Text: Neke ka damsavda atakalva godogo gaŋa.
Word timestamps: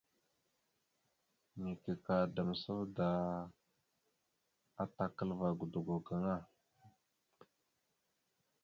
Neke 1.59 1.93
ka 2.05 2.17
damsavda 2.35 3.09
atakalva 4.83 5.47
godogo 5.59 5.95
gaŋa. 6.05 6.37